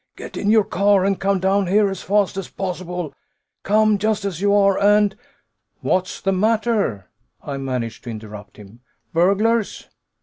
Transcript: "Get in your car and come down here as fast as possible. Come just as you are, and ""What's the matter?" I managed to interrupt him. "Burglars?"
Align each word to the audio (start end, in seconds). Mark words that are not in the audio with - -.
"Get 0.15 0.35
in 0.35 0.49
your 0.49 0.63
car 0.63 1.05
and 1.05 1.19
come 1.19 1.39
down 1.39 1.67
here 1.67 1.87
as 1.87 2.01
fast 2.01 2.35
as 2.35 2.49
possible. 2.49 3.13
Come 3.61 3.99
just 3.99 4.25
as 4.25 4.41
you 4.41 4.51
are, 4.51 4.79
and 4.79 5.15
""What's 5.81 6.19
the 6.21 6.31
matter?" 6.31 7.11
I 7.43 7.57
managed 7.57 8.05
to 8.05 8.09
interrupt 8.09 8.57
him. 8.57 8.79
"Burglars?" 9.13 9.89